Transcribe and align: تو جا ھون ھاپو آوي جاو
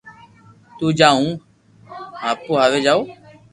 تو 0.77 0.85
جا 0.97 1.09
ھون 1.17 1.27
ھاپو 2.21 2.51
آوي 2.65 2.79
جاو 2.85 3.01